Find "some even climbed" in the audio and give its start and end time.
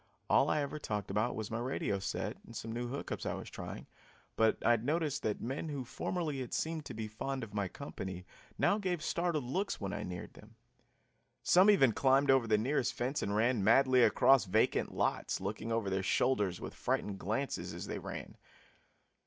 11.43-12.31